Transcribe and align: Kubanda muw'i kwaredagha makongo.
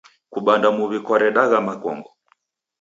Kubanda 0.33 0.67
muw'i 0.75 0.99
kwaredagha 1.05 1.57
makongo. 1.67 2.09